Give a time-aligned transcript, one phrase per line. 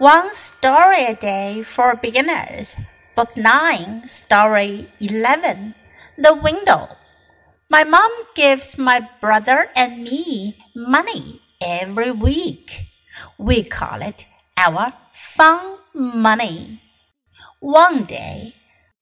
[0.00, 2.78] One Story a Day for Beginners,
[3.14, 5.74] Book 9, Story 11
[6.16, 6.96] The Window.
[7.68, 12.86] My mom gives my brother and me money every week.
[13.36, 14.24] We call it
[14.56, 16.80] our fun money.
[17.60, 18.54] One day,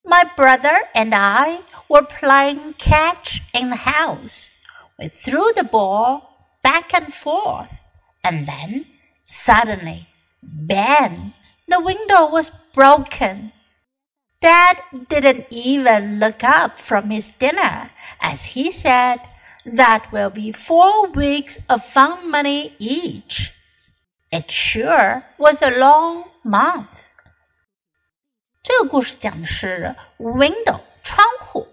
[0.04, 4.50] my brother and I were playing catch in the house.
[4.98, 7.84] We threw the ball back and forth,
[8.24, 8.86] and then
[9.22, 10.08] suddenly
[10.67, 11.33] Bang!
[11.67, 13.51] The window was broken.
[14.41, 19.21] Dad didn't even look up from his dinner as he said,
[19.65, 23.53] That will be four weeks of fun money each.
[24.31, 27.09] It sure was a long month.
[28.61, 31.67] 这个故事讲的是 window 窗户。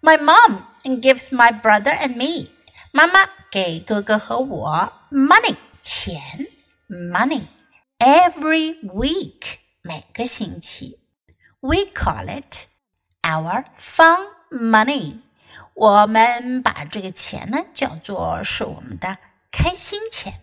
[0.00, 0.62] My mom
[1.00, 2.48] gives my brother and me.
[2.90, 6.20] 妈妈给哥哥和我 money 钱
[6.88, 7.42] money
[8.06, 11.00] every week 每个星期。
[11.60, 12.66] We call it
[13.22, 15.20] our fun money。
[15.74, 19.18] 我们把这个钱呢叫做是我们的
[19.50, 20.42] 开心钱。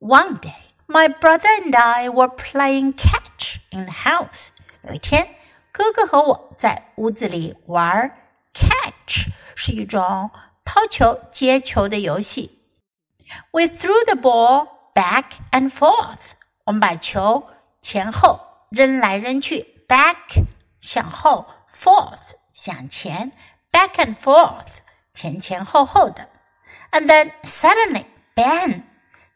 [0.00, 0.54] One day,
[0.86, 4.48] my brother and I were playing catch in the house。
[4.82, 5.36] 有一天，
[5.72, 8.14] 哥哥和我在屋子里玩
[8.52, 10.30] catch，是一种
[10.64, 12.58] 抛球、接球的游戏。
[13.52, 16.32] We threw the ball back and forth。
[16.68, 17.46] 我们把球
[17.80, 20.44] 前后扔来扔去，back
[20.80, 23.32] 向后，forth 向前，
[23.70, 24.78] back and forth
[25.12, 26.28] 前前后后的。
[26.90, 28.82] And then suddenly, bang!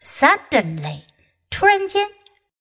[0.01, 1.03] Suddenly，
[1.51, 2.09] 突然间，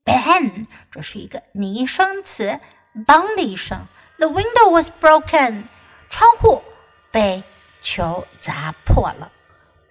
[0.03, 2.59] bang，这是一个拟声词，
[3.05, 3.87] bang 的一声。
[4.17, 5.65] The window was broken，
[6.09, 6.63] 窗户
[7.11, 7.43] 被
[7.79, 9.31] 球砸破了。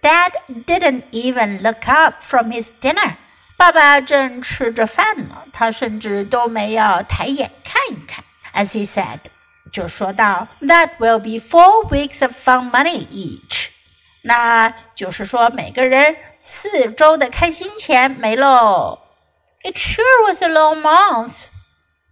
[0.01, 0.33] Dad
[0.65, 3.15] didn't even look up from his dinner。
[3.62, 8.24] 爸爸正吃着饭呢，他甚至都没有抬眼看一看。
[8.52, 9.20] As he said，
[9.70, 13.68] 就说到，That will be four weeks of fun money each。
[14.22, 18.98] 那就是说，每个人四周的开心钱没喽。
[19.62, 21.44] It sure was a long month。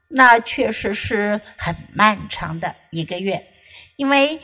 [0.07, 3.45] 那确实是很漫长的一个月，
[3.97, 4.41] 因为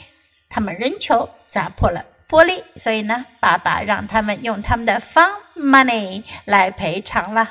[0.49, 2.05] 他们扔球砸破了。
[2.29, 7.50] 玻璃，所以呢，爸爸让他们用他们的方 money 来赔偿了。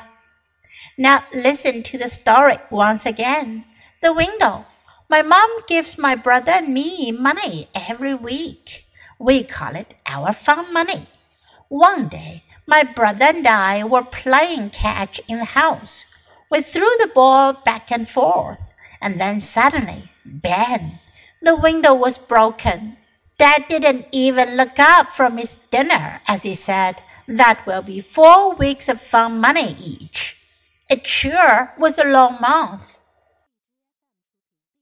[0.97, 3.65] Now listen to the story once again.
[4.00, 4.65] The window.
[5.09, 8.84] My mom gives my brother and me money every week.
[9.19, 11.06] We call it our fun money.
[11.69, 16.06] One day, my brother and I were playing catch in the house.
[16.50, 21.00] We threw the ball back and forth, and then suddenly, bang!
[21.43, 22.97] The window was broken.
[23.38, 28.56] Dad didn't even look up from his dinner as he said, that will be four
[28.56, 30.38] weeks of fun money each.
[30.90, 32.94] It sure was a long month.